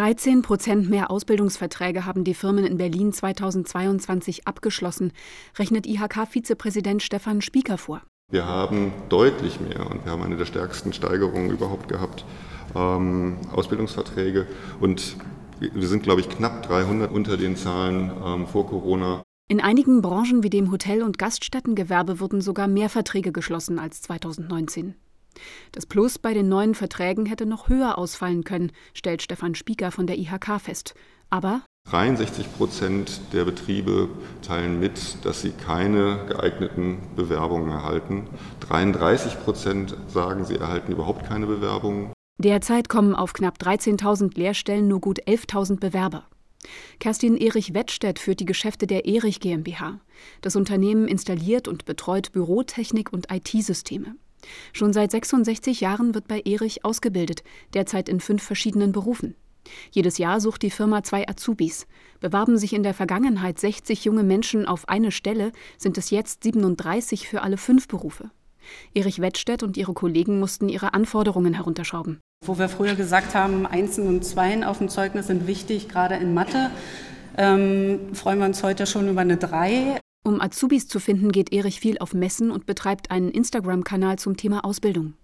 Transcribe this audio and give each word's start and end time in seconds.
13 0.00 0.40
Prozent 0.40 0.88
mehr 0.88 1.10
Ausbildungsverträge 1.10 2.06
haben 2.06 2.24
die 2.24 2.32
Firmen 2.32 2.64
in 2.64 2.78
Berlin 2.78 3.12
2022 3.12 4.46
abgeschlossen, 4.46 5.12
rechnet 5.58 5.86
IHK-Vizepräsident 5.86 7.02
Stefan 7.02 7.42
Spieker 7.42 7.76
vor. 7.76 8.00
Wir 8.32 8.46
haben 8.46 8.94
deutlich 9.10 9.60
mehr 9.60 9.90
und 9.90 10.06
wir 10.06 10.12
haben 10.12 10.22
eine 10.22 10.38
der 10.38 10.46
stärksten 10.46 10.94
Steigerungen 10.94 11.50
überhaupt 11.50 11.88
gehabt, 11.88 12.24
ähm, 12.74 13.36
Ausbildungsverträge. 13.52 14.46
Und 14.80 15.16
wir 15.60 15.86
sind, 15.86 16.02
glaube 16.02 16.22
ich, 16.22 16.30
knapp 16.30 16.62
300 16.62 17.12
unter 17.12 17.36
den 17.36 17.56
Zahlen 17.56 18.10
ähm, 18.24 18.46
vor 18.46 18.66
Corona. 18.68 19.22
In 19.50 19.60
einigen 19.60 20.00
Branchen 20.00 20.42
wie 20.42 20.48
dem 20.48 20.72
Hotel- 20.72 21.02
und 21.02 21.18
Gaststättengewerbe 21.18 22.20
wurden 22.20 22.40
sogar 22.40 22.68
mehr 22.68 22.88
Verträge 22.88 23.32
geschlossen 23.32 23.78
als 23.78 24.00
2019. 24.00 24.94
Das 25.72 25.86
Plus 25.86 26.18
bei 26.18 26.34
den 26.34 26.48
neuen 26.48 26.74
Verträgen 26.74 27.26
hätte 27.26 27.46
noch 27.46 27.68
höher 27.68 27.98
ausfallen 27.98 28.44
können, 28.44 28.72
stellt 28.94 29.22
Stefan 29.22 29.54
Spieker 29.54 29.90
von 29.90 30.06
der 30.06 30.18
IHK 30.18 30.60
fest. 30.60 30.94
Aber 31.30 31.62
63 31.88 32.52
Prozent 32.56 33.20
der 33.32 33.44
Betriebe 33.44 34.08
teilen 34.42 34.78
mit, 34.78 35.24
dass 35.24 35.42
sie 35.42 35.50
keine 35.50 36.26
geeigneten 36.28 36.98
Bewerbungen 37.16 37.70
erhalten. 37.70 38.26
33 38.60 39.42
Prozent 39.42 39.96
sagen, 40.08 40.44
sie 40.44 40.56
erhalten 40.56 40.92
überhaupt 40.92 41.26
keine 41.26 41.46
Bewerbungen. 41.46 42.12
Derzeit 42.38 42.88
kommen 42.88 43.14
auf 43.14 43.32
knapp 43.32 43.58
13.000 43.58 44.38
Lehrstellen 44.38 44.88
nur 44.88 45.00
gut 45.00 45.20
11.000 45.24 45.80
Bewerber. 45.80 46.24
Kerstin 46.98 47.36
Erich 47.36 47.74
Wettstedt 47.74 48.18
führt 48.18 48.40
die 48.40 48.46
Geschäfte 48.46 48.86
der 48.86 49.06
Erich 49.06 49.40
GmbH. 49.40 50.00
Das 50.42 50.56
Unternehmen 50.56 51.08
installiert 51.08 51.68
und 51.68 51.86
betreut 51.86 52.32
Bürotechnik 52.32 53.12
und 53.12 53.32
IT-Systeme. 53.32 54.14
Schon 54.72 54.92
seit 54.92 55.10
66 55.10 55.80
Jahren 55.80 56.14
wird 56.14 56.28
bei 56.28 56.40
Erich 56.44 56.84
ausgebildet, 56.84 57.42
derzeit 57.74 58.08
in 58.08 58.20
fünf 58.20 58.42
verschiedenen 58.42 58.92
Berufen. 58.92 59.34
Jedes 59.90 60.18
Jahr 60.18 60.40
sucht 60.40 60.62
die 60.62 60.70
Firma 60.70 61.02
zwei 61.02 61.28
Azubis. 61.28 61.86
Bewarben 62.20 62.58
sich 62.58 62.72
in 62.72 62.82
der 62.82 62.94
Vergangenheit 62.94 63.58
60 63.58 64.04
junge 64.04 64.22
Menschen 64.22 64.66
auf 64.66 64.88
eine 64.88 65.12
Stelle, 65.12 65.52
sind 65.78 65.98
es 65.98 66.10
jetzt 66.10 66.44
37 66.44 67.28
für 67.28 67.42
alle 67.42 67.56
fünf 67.56 67.88
Berufe. 67.88 68.30
Erich 68.94 69.20
Wettstedt 69.20 69.62
und 69.62 69.76
ihre 69.76 69.94
Kollegen 69.94 70.38
mussten 70.38 70.68
ihre 70.68 70.94
Anforderungen 70.94 71.54
herunterschrauben. 71.54 72.20
Wo 72.44 72.58
wir 72.58 72.68
früher 72.68 72.94
gesagt 72.94 73.34
haben, 73.34 73.66
Einsen 73.66 74.06
und 74.06 74.24
Zweien 74.24 74.64
auf 74.64 74.78
dem 74.78 74.88
Zeugnis 74.88 75.26
sind 75.26 75.46
wichtig, 75.46 75.88
gerade 75.88 76.14
in 76.16 76.34
Mathe, 76.34 76.70
ähm, 77.36 78.14
freuen 78.14 78.38
wir 78.38 78.46
uns 78.46 78.62
heute 78.62 78.86
schon 78.86 79.08
über 79.08 79.20
eine 79.20 79.36
Drei. 79.36 80.00
Um 80.22 80.40
Azubis 80.40 80.86
zu 80.86 81.00
finden, 81.00 81.32
geht 81.32 81.50
Erich 81.52 81.80
viel 81.80 81.98
auf 81.98 82.12
Messen 82.12 82.50
und 82.50 82.66
betreibt 82.66 83.10
einen 83.10 83.30
Instagram-Kanal 83.30 84.18
zum 84.18 84.36
Thema 84.36 84.64
Ausbildung. 84.66 85.14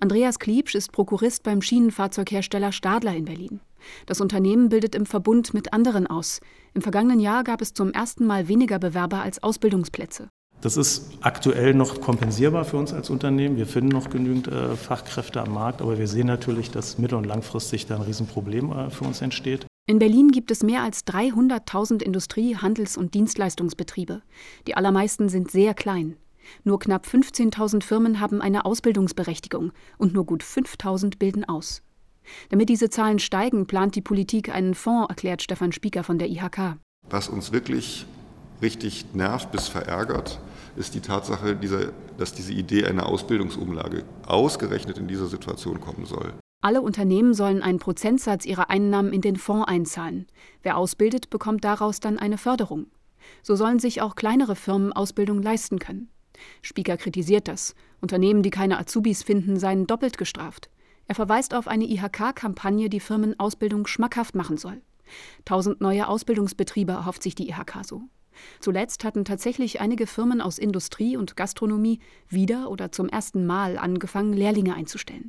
Andreas 0.00 0.40
Kliebsch 0.40 0.74
ist 0.74 0.90
Prokurist 0.90 1.44
beim 1.44 1.62
Schienenfahrzeughersteller 1.62 2.72
Stadler 2.72 3.14
in 3.14 3.26
Berlin. 3.26 3.60
Das 4.06 4.20
Unternehmen 4.20 4.70
bildet 4.70 4.96
im 4.96 5.06
Verbund 5.06 5.54
mit 5.54 5.72
anderen 5.72 6.08
aus. 6.08 6.40
Im 6.74 6.82
vergangenen 6.82 7.20
Jahr 7.20 7.44
gab 7.44 7.62
es 7.62 7.74
zum 7.74 7.92
ersten 7.92 8.26
Mal 8.26 8.48
weniger 8.48 8.80
Bewerber 8.80 9.22
als 9.22 9.40
Ausbildungsplätze. 9.42 10.28
Das 10.60 10.76
ist 10.76 11.12
aktuell 11.20 11.72
noch 11.72 12.00
kompensierbar 12.00 12.64
für 12.64 12.78
uns 12.78 12.92
als 12.92 13.10
Unternehmen. 13.10 13.56
Wir 13.56 13.66
finden 13.66 13.90
noch 13.90 14.10
genügend 14.10 14.48
äh, 14.48 14.74
Fachkräfte 14.74 15.40
am 15.40 15.54
Markt, 15.54 15.80
aber 15.80 15.98
wir 15.98 16.08
sehen 16.08 16.26
natürlich, 16.26 16.72
dass 16.72 16.98
mittel- 16.98 17.18
und 17.18 17.26
langfristig 17.26 17.86
da 17.86 17.94
ein 17.94 18.02
Riesenproblem 18.02 18.72
äh, 18.72 18.90
für 18.90 19.04
uns 19.04 19.22
entsteht. 19.22 19.66
In 19.88 19.98
Berlin 19.98 20.28
gibt 20.28 20.50
es 20.50 20.62
mehr 20.62 20.82
als 20.82 21.06
300.000 21.06 22.02
Industrie-, 22.02 22.56
Handels- 22.56 22.98
und 22.98 23.14
Dienstleistungsbetriebe. 23.14 24.20
Die 24.66 24.76
allermeisten 24.76 25.30
sind 25.30 25.50
sehr 25.50 25.72
klein. 25.72 26.18
Nur 26.62 26.78
knapp 26.78 27.06
15.000 27.06 27.82
Firmen 27.82 28.20
haben 28.20 28.42
eine 28.42 28.66
Ausbildungsberechtigung 28.66 29.72
und 29.96 30.12
nur 30.12 30.26
gut 30.26 30.42
5.000 30.42 31.18
bilden 31.18 31.46
aus. 31.46 31.80
Damit 32.50 32.68
diese 32.68 32.90
Zahlen 32.90 33.18
steigen, 33.18 33.66
plant 33.66 33.94
die 33.94 34.02
Politik 34.02 34.54
einen 34.54 34.74
Fonds, 34.74 35.08
erklärt 35.08 35.40
Stefan 35.40 35.72
Spieker 35.72 36.04
von 36.04 36.18
der 36.18 36.28
IHK. 36.28 36.76
Was 37.08 37.30
uns 37.30 37.52
wirklich 37.52 38.04
richtig 38.60 39.14
nervt 39.14 39.50
bis 39.52 39.68
verärgert, 39.68 40.38
ist 40.76 40.94
die 40.94 41.00
Tatsache, 41.00 41.58
dass 42.18 42.34
diese 42.34 42.52
Idee 42.52 42.84
einer 42.84 43.06
Ausbildungsumlage 43.06 44.04
ausgerechnet 44.26 44.98
in 44.98 45.08
dieser 45.08 45.28
Situation 45.28 45.80
kommen 45.80 46.04
soll. 46.04 46.34
Alle 46.60 46.82
Unternehmen 46.82 47.34
sollen 47.34 47.62
einen 47.62 47.78
Prozentsatz 47.78 48.44
ihrer 48.44 48.68
Einnahmen 48.68 49.12
in 49.12 49.20
den 49.20 49.36
Fonds 49.36 49.68
einzahlen. 49.68 50.26
Wer 50.62 50.76
ausbildet, 50.76 51.30
bekommt 51.30 51.62
daraus 51.62 52.00
dann 52.00 52.18
eine 52.18 52.36
Förderung. 52.36 52.88
So 53.44 53.54
sollen 53.54 53.78
sich 53.78 54.02
auch 54.02 54.16
kleinere 54.16 54.56
Firmen 54.56 54.92
Ausbildung 54.92 55.40
leisten 55.40 55.78
können. 55.78 56.08
Spieker 56.60 56.96
kritisiert 56.96 57.46
das. 57.46 57.76
Unternehmen, 58.00 58.42
die 58.42 58.50
keine 58.50 58.78
Azubis 58.78 59.22
finden, 59.22 59.56
seien 59.56 59.86
doppelt 59.86 60.18
gestraft. 60.18 60.68
Er 61.06 61.14
verweist 61.14 61.54
auf 61.54 61.68
eine 61.68 61.84
IHK-Kampagne, 61.84 62.88
die 62.88 63.00
Firmen 63.00 63.38
Ausbildung 63.38 63.86
schmackhaft 63.86 64.34
machen 64.34 64.56
soll. 64.56 64.82
Tausend 65.44 65.80
neue 65.80 66.08
Ausbildungsbetriebe 66.08 66.92
erhofft 66.92 67.22
sich 67.22 67.36
die 67.36 67.48
IHK 67.48 67.84
so. 67.84 68.02
Zuletzt 68.60 69.04
hatten 69.04 69.24
tatsächlich 69.24 69.80
einige 69.80 70.06
Firmen 70.06 70.40
aus 70.40 70.58
Industrie 70.58 71.16
und 71.16 71.36
Gastronomie 71.36 72.00
wieder 72.28 72.68
oder 72.68 72.90
zum 72.90 73.08
ersten 73.08 73.46
Mal 73.46 73.78
angefangen, 73.78 74.32
Lehrlinge 74.32 74.74
einzustellen. 74.74 75.28